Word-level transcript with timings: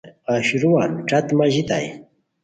اشروان 0.35 0.89
ݯت 1.09 1.27
ماژیتائے 1.37 1.89